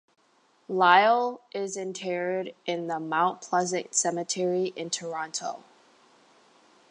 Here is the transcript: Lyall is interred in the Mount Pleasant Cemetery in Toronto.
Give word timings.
Lyall 0.67 1.41
is 1.53 1.77
interred 1.77 2.55
in 2.65 2.87
the 2.87 2.99
Mount 2.99 3.39
Pleasant 3.41 3.93
Cemetery 3.93 4.73
in 4.75 4.89
Toronto. 4.89 5.63